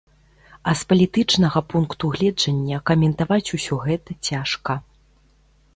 [0.71, 4.73] А з палітычнага пункту гледжання каментаваць усё гэта цяжка.